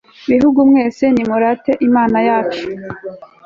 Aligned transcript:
bihugu 0.29 0.59
mwese, 0.69 1.03
nimurate 1.13 1.71
imana 1.87 2.17
yacu 2.27 2.65